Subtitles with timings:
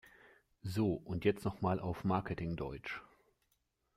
[0.63, 3.03] So, und jetzt noch mal auf Marketing-Deutsch!